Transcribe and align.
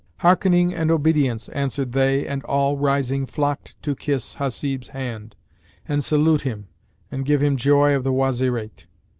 "Hearkening 0.21 0.73
and 0.73 0.89
obedience," 0.89 1.47
answered 1.49 1.91
they 1.91 2.25
and 2.25 2.43
all 2.45 2.75
rising 2.75 3.27
flocked 3.27 3.79
to 3.83 3.93
kiss 3.95 4.33
Hasib's 4.37 4.87
hand 4.87 5.35
and 5.87 6.03
salute 6.03 6.41
him 6.41 6.65
and 7.11 7.23
give 7.23 7.43
him 7.43 7.55
joy 7.55 7.95
of 7.95 8.03
the 8.03 8.11
Wazirate. 8.11 8.87